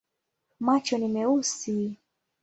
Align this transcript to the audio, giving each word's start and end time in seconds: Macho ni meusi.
Macho 0.59 0.97
ni 1.01 1.07
meusi. 1.17 1.75